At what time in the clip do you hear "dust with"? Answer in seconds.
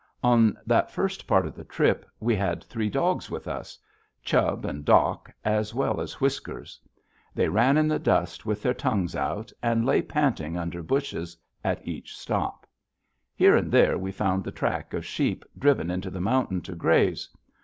7.99-8.63